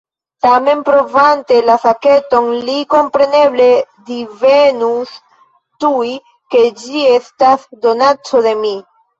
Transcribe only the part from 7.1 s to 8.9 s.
estas donaco de mi.